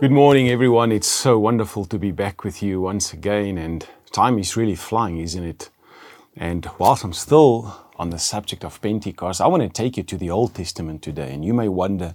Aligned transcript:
Good 0.00 0.12
morning, 0.12 0.48
everyone. 0.48 0.92
It's 0.92 1.06
so 1.06 1.38
wonderful 1.38 1.84
to 1.84 1.98
be 1.98 2.10
back 2.10 2.42
with 2.42 2.62
you 2.62 2.80
once 2.80 3.12
again, 3.12 3.58
and 3.58 3.86
time 4.12 4.38
is 4.38 4.56
really 4.56 4.74
flying, 4.74 5.18
isn't 5.18 5.44
it? 5.44 5.68
And 6.34 6.66
whilst 6.78 7.04
I'm 7.04 7.12
still 7.12 7.76
on 7.96 8.08
the 8.08 8.18
subject 8.18 8.64
of 8.64 8.80
Pentecost, 8.80 9.42
I 9.42 9.46
want 9.46 9.62
to 9.62 9.68
take 9.68 9.98
you 9.98 10.02
to 10.04 10.16
the 10.16 10.30
Old 10.30 10.54
Testament 10.54 11.02
today. 11.02 11.34
And 11.34 11.44
you 11.44 11.52
may 11.52 11.68
wonder, 11.68 12.14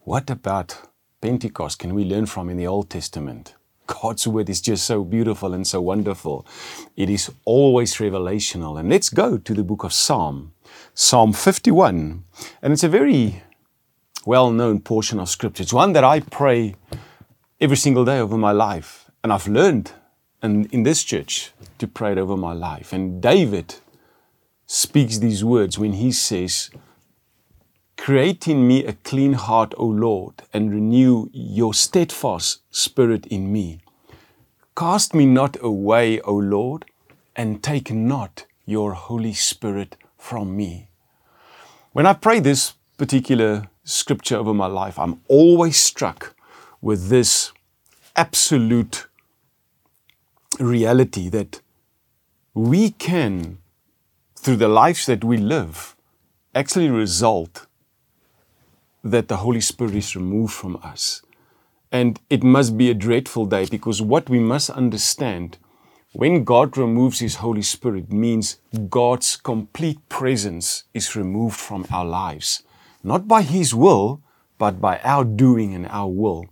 what 0.00 0.28
about 0.28 0.90
Pentecost 1.22 1.78
can 1.78 1.94
we 1.94 2.04
learn 2.04 2.26
from 2.26 2.50
in 2.50 2.58
the 2.58 2.66
Old 2.66 2.90
Testament? 2.90 3.54
God's 3.86 4.28
word 4.28 4.50
is 4.50 4.60
just 4.60 4.84
so 4.84 5.02
beautiful 5.02 5.54
and 5.54 5.66
so 5.66 5.80
wonderful. 5.80 6.46
It 6.96 7.08
is 7.08 7.32
always 7.46 7.94
revelational. 7.94 8.78
And 8.78 8.90
let's 8.90 9.08
go 9.08 9.38
to 9.38 9.54
the 9.54 9.64
book 9.64 9.84
of 9.84 9.94
Psalm, 9.94 10.52
Psalm 10.92 11.32
51. 11.32 12.24
And 12.60 12.72
it's 12.74 12.84
a 12.84 12.90
very 12.90 13.42
well 14.26 14.50
known 14.50 14.80
portion 14.80 15.18
of 15.18 15.30
scripture. 15.30 15.62
It's 15.62 15.72
one 15.72 15.94
that 15.94 16.04
I 16.04 16.20
pray 16.20 16.74
every 17.60 17.76
single 17.76 18.04
day 18.04 18.18
over 18.18 18.36
my 18.36 18.52
life. 18.52 19.10
And 19.22 19.32
I've 19.32 19.48
learned 19.48 19.92
in, 20.42 20.66
in 20.66 20.82
this 20.82 21.02
church 21.02 21.52
to 21.78 21.86
pray 21.86 22.12
it 22.12 22.18
over 22.18 22.36
my 22.36 22.52
life. 22.52 22.92
And 22.92 23.20
David 23.22 23.76
speaks 24.66 25.18
these 25.18 25.44
words 25.44 25.78
when 25.78 25.94
he 25.94 26.12
says, 26.12 26.70
Create 27.96 28.46
in 28.46 28.68
me 28.68 28.84
a 28.84 28.92
clean 28.92 29.32
heart, 29.32 29.74
O 29.78 29.86
Lord, 29.86 30.34
and 30.52 30.70
renew 30.70 31.28
your 31.32 31.72
steadfast 31.72 32.60
spirit 32.70 33.26
in 33.26 33.52
me. 33.52 33.80
Cast 34.76 35.14
me 35.14 35.24
not 35.24 35.56
away, 35.62 36.20
O 36.20 36.34
Lord, 36.34 36.84
and 37.34 37.62
take 37.62 37.90
not 37.90 38.44
your 38.66 38.92
Holy 38.92 39.32
Spirit 39.32 39.96
from 40.18 40.54
me. 40.54 40.90
When 41.92 42.06
I 42.06 42.12
pray 42.12 42.40
this 42.40 42.74
particular 42.98 43.68
scripture 43.84 44.36
over 44.36 44.52
my 44.52 44.66
life, 44.66 44.98
I'm 44.98 45.22
always 45.28 45.78
struck 45.78 46.35
with 46.80 47.08
this 47.08 47.52
absolute 48.14 49.06
reality 50.58 51.28
that 51.28 51.60
we 52.54 52.90
can, 52.90 53.58
through 54.34 54.56
the 54.56 54.68
lives 54.68 55.06
that 55.06 55.22
we 55.22 55.36
live, 55.36 55.96
actually 56.54 56.88
result 56.88 57.66
that 59.04 59.28
the 59.28 59.38
Holy 59.38 59.60
Spirit 59.60 59.94
is 59.94 60.16
removed 60.16 60.52
from 60.52 60.76
us. 60.82 61.22
And 61.92 62.18
it 62.28 62.42
must 62.42 62.76
be 62.76 62.90
a 62.90 62.94
dreadful 62.94 63.46
day 63.46 63.66
because 63.66 64.02
what 64.02 64.28
we 64.28 64.38
must 64.38 64.70
understand 64.70 65.58
when 66.12 66.44
God 66.44 66.76
removes 66.76 67.20
His 67.20 67.36
Holy 67.36 67.62
Spirit 67.62 68.10
means 68.10 68.58
God's 68.88 69.36
complete 69.36 70.08
presence 70.08 70.84
is 70.94 71.14
removed 71.14 71.56
from 71.56 71.86
our 71.92 72.06
lives. 72.06 72.62
Not 73.04 73.28
by 73.28 73.42
His 73.42 73.74
will, 73.74 74.22
but 74.58 74.80
by 74.80 74.98
our 75.04 75.24
doing 75.24 75.74
and 75.74 75.86
our 75.88 76.08
will. 76.08 76.46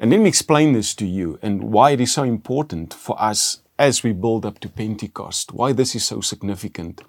And 0.00 0.10
let 0.10 0.20
me 0.20 0.28
explain 0.28 0.72
this 0.72 0.94
to 0.94 1.06
you 1.06 1.38
and 1.42 1.64
why 1.64 1.90
it 1.90 2.00
is 2.00 2.12
so 2.12 2.22
important 2.22 2.94
for 2.94 3.20
us 3.20 3.62
as 3.78 4.02
we 4.02 4.12
build 4.12 4.46
up 4.46 4.58
to 4.60 4.68
Pentecost, 4.68 5.52
why 5.52 5.72
this 5.72 5.94
is 5.94 6.04
so 6.04 6.20
significant. 6.20 7.02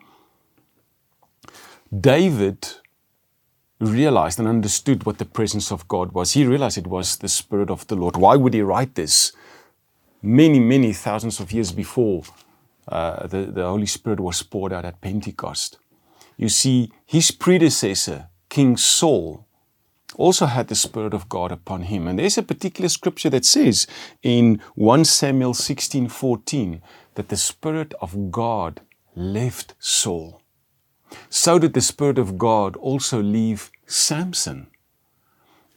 David 1.97 2.67
realized 3.79 4.39
and 4.39 4.47
understood 4.47 5.05
what 5.05 5.17
the 5.17 5.25
presence 5.25 5.71
of 5.71 5.87
God 5.87 6.11
was. 6.11 6.33
He 6.33 6.45
realized 6.45 6.77
it 6.77 6.87
was 6.87 7.17
the 7.17 7.27
Spirit 7.27 7.69
of 7.69 7.87
the 7.87 7.95
Lord. 7.95 8.17
Why 8.17 8.35
would 8.35 8.53
he 8.53 8.61
write 8.61 8.95
this 8.95 9.31
many, 10.21 10.59
many 10.59 10.93
thousands 10.93 11.39
of 11.39 11.51
years 11.51 11.71
before 11.71 12.23
uh, 12.87 13.27
the, 13.27 13.43
the 13.45 13.63
Holy 13.65 13.85
Spirit 13.85 14.19
was 14.19 14.43
poured 14.43 14.73
out 14.73 14.85
at 14.85 15.01
Pentecost? 15.01 15.77
You 16.37 16.49
see, 16.49 16.91
his 17.05 17.31
predecessor, 17.31 18.29
King 18.49 18.77
Saul, 18.77 19.45
also 20.19 20.45
had 20.45 20.67
the 20.67 20.75
Spirit 20.75 21.13
of 21.13 21.29
God 21.29 21.51
upon 21.51 21.83
him. 21.83 22.07
And 22.07 22.19
there's 22.19 22.37
a 22.37 22.43
particular 22.43 22.89
scripture 22.89 23.29
that 23.29 23.45
says 23.45 23.87
in 24.21 24.61
1 24.75 25.05
Samuel 25.05 25.53
16 25.53 26.09
14 26.09 26.81
that 27.15 27.29
the 27.29 27.37
Spirit 27.37 27.93
of 28.01 28.31
God 28.31 28.81
left 29.15 29.75
Saul. 29.79 30.41
So 31.29 31.57
did 31.57 31.73
the 31.73 31.81
Spirit 31.81 32.19
of 32.19 32.37
God 32.37 32.75
also 32.75 33.21
leave 33.21 33.71
Samson. 33.87 34.67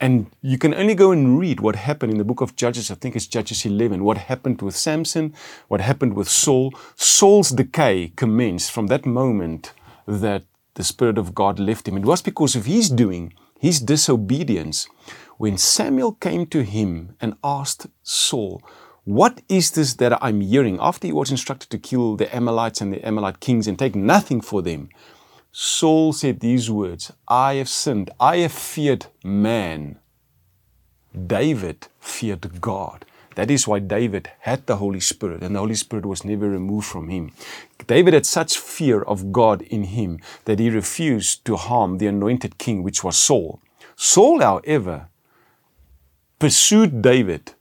And 0.01 0.27
you 0.41 0.59
can 0.59 0.75
only 0.75 0.97
go 0.97 1.13
and 1.13 1.39
read 1.39 1.61
what 1.61 1.77
happened 1.77 2.11
in 2.11 2.19
the 2.19 2.25
book 2.25 2.41
of 2.41 2.57
Judges. 2.57 2.91
I 2.91 2.97
think 2.97 3.15
it's 3.15 3.29
Judges 3.29 3.65
11. 3.65 4.03
What 4.03 4.19
happened 4.19 4.61
with 4.61 4.75
Samson, 4.75 5.33
what 5.69 5.81
happened 5.81 6.15
with 6.15 6.29
Saul. 6.29 6.75
Saul's 6.97 7.51
decay 7.51 8.13
commenced 8.17 8.73
from 8.73 8.89
that 8.89 9.07
moment 9.07 9.73
that 10.07 10.43
the 10.75 10.83
Spirit 10.83 11.19
of 11.19 11.37
God 11.37 11.61
left 11.61 11.87
him. 11.87 11.97
It 11.97 12.05
was 12.05 12.21
because 12.21 12.57
of 12.57 12.67
his 12.67 12.91
doing 12.91 13.33
his 13.63 13.79
disobedience, 13.79 14.89
when 15.39 15.57
Samuel 15.57 16.15
came 16.15 16.47
to 16.47 16.65
him 16.65 17.15
and 17.21 17.35
asked 17.45 17.87
Saul, 18.03 18.61
What 19.05 19.41
is 19.49 19.71
this 19.71 19.95
that 19.95 20.19
I'm 20.21 20.41
hearing? 20.41 20.79
After 20.81 21.07
he 21.07 21.13
was 21.13 21.31
instructed 21.31 21.71
to 21.71 21.79
kill 21.79 22.17
the 22.17 22.35
Amalekites 22.35 22.81
and 22.81 22.93
the 22.93 23.07
Amalekite 23.07 23.39
kings 23.39 23.69
and 23.69 23.79
take 23.79 23.95
nothing 23.95 24.41
for 24.41 24.63
them, 24.63 24.89
Saul 25.53 26.13
said 26.13 26.41
these 26.41 26.73
words 26.73 27.13
I 27.29 27.55
have 27.55 27.69
sinned, 27.69 28.11
I 28.19 28.39
have 28.39 28.51
feared 28.51 29.07
man. 29.23 30.01
David 31.15 31.87
feared 32.01 32.61
God. 32.61 33.05
That 33.35 33.51
is 33.51 33.67
why 33.67 33.79
David 33.79 34.31
had 34.41 34.67
the 34.67 34.77
Holy 34.77 35.01
Spirit, 35.01 35.43
and 35.43 35.55
the 35.55 35.61
Holy 35.61 35.75
Spirit 35.75 36.07
was 36.07 36.25
never 36.25 36.49
removed 36.49 36.87
from 36.87 37.09
him. 37.09 37.33
David 37.87 38.15
had 38.15 38.27
such 38.27 38.59
fear 38.59 39.03
of 39.03 39.33
God 39.33 39.63
in 39.63 39.85
him 39.85 40.21
that 40.45 40.59
he 40.59 40.71
refused 40.71 41.45
to 41.47 41.57
harm 41.57 41.99
the 41.99 42.07
anointed 42.07 42.59
king, 42.59 42.83
which 42.83 43.03
was 43.03 43.17
Saul. 43.17 43.61
Saul, 43.97 44.41
however, 44.41 45.09
pursued 46.39 47.03
David, 47.03 47.55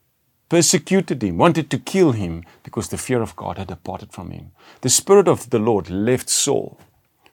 persecuted 0.50 1.24
him, 1.24 1.38
wanted 1.38 1.70
to 1.72 1.78
kill 1.78 2.12
him 2.12 2.44
because 2.64 2.90
the 2.90 2.98
fear 2.98 3.22
of 3.22 3.36
God 3.36 3.58
had 3.58 3.68
departed 3.68 4.12
from 4.12 4.32
him. 4.32 4.52
The 4.82 4.90
Spirit 4.90 5.28
of 5.28 5.50
the 5.50 5.60
Lord 5.60 5.90
left 5.90 6.30
Saul, 6.30 6.80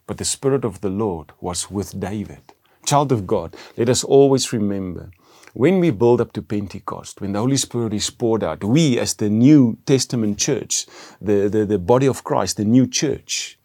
but 0.07 0.19
the 0.19 0.25
Spirit 0.25 0.65
of 0.65 0.81
the 0.81 0.91
Lord 0.91 1.33
was 1.41 1.71
with 1.71 1.99
David. 1.99 2.53
Child 2.87 3.13
of 3.13 3.27
God, 3.27 3.57
let 3.77 3.89
us 3.89 4.05
always 4.05 4.53
remember 4.53 5.11
when 5.59 5.81
we 5.81 5.91
build 5.91 6.21
up 6.21 6.33
to 6.33 6.41
Pentecost, 6.41 7.21
when 7.21 7.33
the 7.33 7.41
Holy 7.41 7.57
Spirit 7.57 7.93
is 7.93 8.11
poured 8.11 8.45
out, 8.45 8.63
we 8.63 8.97
as 8.97 9.15
the 9.15 9.29
New 9.29 9.77
Testament 9.87 10.39
church, 10.39 10.87
the, 11.21 11.49
the, 11.49 11.67
the 11.67 11.81
body 11.81 12.07
of 12.07 12.23
Christ, 12.23 12.59
the 12.59 12.65
new 12.65 12.87
church, 12.87 13.59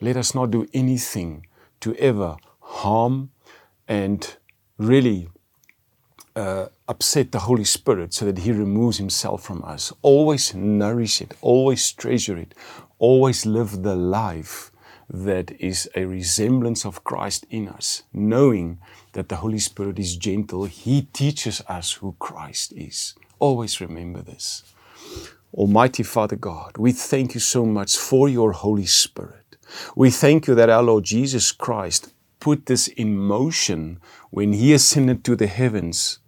let 0.00 0.16
us 0.16 0.34
not 0.34 0.50
do 0.50 0.66
anything 0.72 1.46
to 1.80 1.94
ever 1.96 2.38
harm 2.60 3.28
and 3.86 4.36
really 4.78 5.28
uh, 6.34 6.68
upset 6.88 7.30
the 7.30 7.40
Holy 7.40 7.64
Spirit 7.64 8.14
so 8.14 8.24
that 8.24 8.38
He 8.38 8.50
removes 8.50 8.96
Himself 8.96 9.42
from 9.42 9.62
us. 9.64 9.92
Always 10.00 10.54
nourish 10.54 11.20
it, 11.20 11.34
always 11.42 11.92
treasure 11.92 12.38
it, 12.38 12.54
always 12.98 13.44
live 13.44 13.82
the 13.82 13.94
life 13.94 14.72
that 15.08 15.50
is 15.60 15.88
a 15.94 16.04
resemblance 16.04 16.84
of 16.84 17.04
Christ 17.04 17.46
in 17.50 17.68
us, 17.68 18.02
knowing 18.12 18.78
that 19.12 19.28
the 19.28 19.36
Holy 19.36 19.58
Spirit 19.58 19.98
is 19.98 20.16
gentle. 20.16 20.64
He 20.64 21.02
teaches 21.12 21.62
us 21.68 21.94
who 21.94 22.16
Christ 22.18 22.72
is. 22.72 23.14
Always 23.38 23.80
remember 23.80 24.22
this. 24.22 24.62
Almighty 25.52 26.02
Father 26.02 26.36
God, 26.36 26.76
we 26.78 26.92
thank 26.92 27.34
you 27.34 27.40
so 27.40 27.64
much 27.64 27.96
for 27.96 28.28
your 28.28 28.52
Holy 28.52 28.86
Spirit. 28.86 29.56
We 29.94 30.10
thank 30.10 30.46
you 30.46 30.54
that 30.56 30.70
our 30.70 30.82
Lord 30.82 31.04
Jesus 31.04 31.52
Christ 31.52 32.12
put 32.40 32.66
this 32.66 32.88
in 32.88 33.16
motion 33.16 34.00
when 34.30 34.52
he 34.52 34.74
ascended 34.74 35.24
to 35.24 35.36
the 35.36 35.46
heavens 35.46 36.18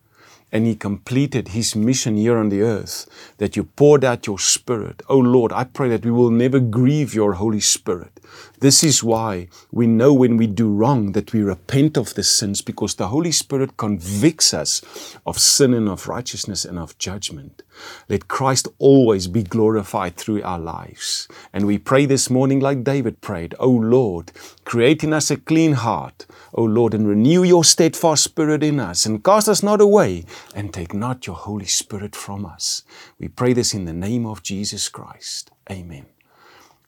and 0.52 0.64
he 0.64 0.74
completed 0.76 1.48
his 1.48 1.74
mission 1.74 2.16
here 2.16 2.38
on 2.38 2.48
the 2.48 2.62
earth, 2.62 3.06
that 3.38 3.56
you 3.56 3.64
poured 3.64 4.04
out 4.04 4.26
your 4.26 4.38
Spirit. 4.38 5.02
Oh 5.08 5.18
Lord, 5.18 5.52
I 5.52 5.64
pray 5.64 5.88
that 5.88 6.04
we 6.04 6.10
will 6.10 6.30
never 6.30 6.60
grieve 6.60 7.14
your 7.14 7.34
Holy 7.34 7.60
Spirit. 7.60 8.15
This 8.60 8.82
is 8.82 9.04
why 9.04 9.48
we 9.70 9.86
know 9.86 10.12
when 10.14 10.36
we 10.36 10.46
do 10.46 10.72
wrong 10.72 11.12
that 11.12 11.32
we 11.32 11.42
repent 11.42 11.96
of 11.96 12.14
the 12.14 12.22
sins 12.22 12.62
because 12.62 12.94
the 12.94 13.08
Holy 13.08 13.32
Spirit 13.32 13.76
convicts 13.76 14.54
us 14.54 15.16
of 15.26 15.38
sin 15.38 15.74
and 15.74 15.88
of 15.88 16.08
righteousness 16.08 16.64
and 16.64 16.78
of 16.78 16.96
judgment. 16.98 17.62
Let 18.08 18.28
Christ 18.28 18.68
always 18.78 19.26
be 19.26 19.42
glorified 19.42 20.16
through 20.16 20.42
our 20.42 20.58
lives. 20.58 21.28
And 21.52 21.66
we 21.66 21.78
pray 21.78 22.06
this 22.06 22.30
morning 22.30 22.60
like 22.60 22.84
David 22.84 23.20
prayed, 23.20 23.54
O 23.58 23.68
Lord, 23.68 24.32
create 24.64 25.04
in 25.04 25.12
us 25.12 25.30
a 25.30 25.36
clean 25.36 25.72
heart, 25.72 26.26
O 26.54 26.64
Lord, 26.64 26.94
and 26.94 27.06
renew 27.06 27.42
your 27.42 27.64
steadfast 27.64 28.24
spirit 28.24 28.62
in 28.62 28.80
us, 28.80 29.04
and 29.06 29.22
cast 29.22 29.48
us 29.48 29.62
not 29.62 29.80
away, 29.80 30.24
and 30.54 30.72
take 30.72 30.94
not 30.94 31.26
your 31.26 31.36
Holy 31.36 31.66
Spirit 31.66 32.16
from 32.16 32.46
us. 32.46 32.82
We 33.18 33.28
pray 33.28 33.52
this 33.52 33.74
in 33.74 33.84
the 33.84 33.92
name 33.92 34.26
of 34.26 34.42
Jesus 34.42 34.88
Christ. 34.88 35.50
Amen. 35.70 36.15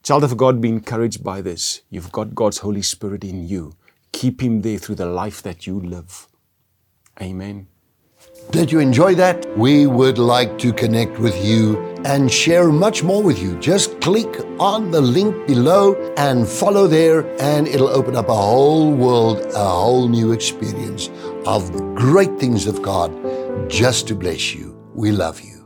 Child 0.08 0.24
of 0.24 0.38
God, 0.38 0.62
be 0.62 0.70
encouraged 0.70 1.22
by 1.22 1.42
this. 1.42 1.82
You've 1.90 2.10
got 2.12 2.34
God's 2.34 2.56
Holy 2.56 2.80
Spirit 2.80 3.24
in 3.24 3.46
you. 3.46 3.74
Keep 4.10 4.40
Him 4.40 4.62
there 4.62 4.78
through 4.78 4.94
the 4.94 5.04
life 5.04 5.42
that 5.42 5.66
you 5.66 5.78
live. 5.78 6.26
Amen. 7.20 7.66
Did 8.50 8.72
you 8.72 8.78
enjoy 8.78 9.16
that? 9.16 9.46
We 9.58 9.86
would 9.86 10.16
like 10.16 10.56
to 10.60 10.72
connect 10.72 11.18
with 11.18 11.36
you 11.44 11.76
and 12.06 12.32
share 12.32 12.72
much 12.72 13.02
more 13.02 13.22
with 13.22 13.38
you. 13.38 13.58
Just 13.58 14.00
click 14.00 14.34
on 14.58 14.90
the 14.90 15.02
link 15.02 15.46
below 15.46 15.92
and 16.16 16.48
follow 16.48 16.86
there, 16.86 17.26
and 17.38 17.68
it'll 17.68 17.88
open 17.88 18.16
up 18.16 18.30
a 18.30 18.34
whole 18.34 18.90
world, 18.90 19.40
a 19.52 19.68
whole 19.68 20.08
new 20.08 20.32
experience 20.32 21.10
of 21.44 21.70
great 21.94 22.38
things 22.38 22.66
of 22.66 22.80
God 22.80 23.12
just 23.68 24.08
to 24.08 24.14
bless 24.14 24.54
you. 24.54 24.74
We 24.94 25.12
love 25.12 25.42
you. 25.42 25.57